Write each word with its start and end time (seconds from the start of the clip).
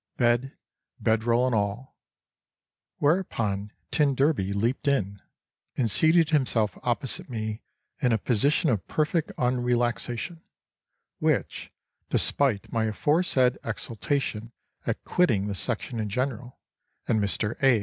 bed, 0.17 0.57
bed 0.99 1.23
roll 1.25 1.45
and 1.45 1.53
all; 1.53 1.95
whereupon 2.97 3.71
t 3.91 4.03
d 4.15 4.25
leaped 4.51 4.87
in 4.87 5.21
and 5.77 5.91
seated 5.91 6.31
himself 6.31 6.75
opposite 6.81 7.29
me 7.29 7.61
in 7.99 8.11
a 8.11 8.17
position 8.17 8.71
of 8.71 8.87
perfect 8.87 9.31
unrelaxation, 9.37 10.41
which, 11.19 11.71
despite 12.09 12.73
my 12.73 12.85
aforesaid 12.85 13.59
exultation 13.63 14.51
at 14.87 15.03
quitting 15.03 15.45
the 15.45 15.53
section 15.53 15.99
in 15.99 16.09
general 16.09 16.57
and 17.07 17.19
Mr. 17.21 17.53
A. 17.61 17.79